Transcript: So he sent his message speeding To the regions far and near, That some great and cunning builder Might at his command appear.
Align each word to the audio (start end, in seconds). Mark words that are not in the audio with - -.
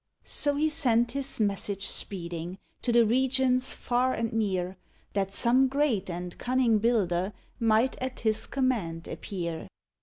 So 0.25 0.55
he 0.55 0.71
sent 0.71 1.11
his 1.11 1.39
message 1.39 1.85
speeding 1.85 2.57
To 2.81 2.91
the 2.91 3.05
regions 3.05 3.75
far 3.75 4.15
and 4.15 4.33
near, 4.33 4.75
That 5.13 5.31
some 5.31 5.67
great 5.67 6.09
and 6.09 6.35
cunning 6.39 6.79
builder 6.79 7.33
Might 7.59 7.97
at 7.99 8.21
his 8.21 8.47
command 8.47 9.07
appear. 9.07 9.67